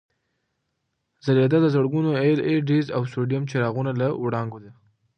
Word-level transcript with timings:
ځلېدا 1.25 1.57
د 1.63 1.67
زرګونو 1.75 2.09
اېل 2.23 2.39
ای 2.47 2.55
ډیز 2.69 2.85
او 2.95 3.01
سوډیم 3.11 3.43
څراغونو 3.51 3.91
له 4.01 4.07
وړانګو 4.23 4.57
ده. 4.63 4.71